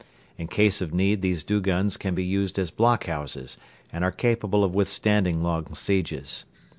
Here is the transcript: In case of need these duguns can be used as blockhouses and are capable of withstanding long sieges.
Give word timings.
In 0.35 0.47
case 0.47 0.81
of 0.81 0.95
need 0.95 1.21
these 1.21 1.43
duguns 1.43 1.95
can 1.95 2.15
be 2.15 2.23
used 2.23 2.57
as 2.57 2.71
blockhouses 2.71 3.57
and 3.93 4.03
are 4.03 4.09
capable 4.11 4.63
of 4.63 4.73
withstanding 4.73 5.43
long 5.43 5.75
sieges. 5.75 6.45